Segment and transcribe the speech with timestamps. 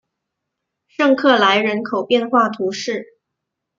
[0.87, 3.05] 圣克莱人口变化图示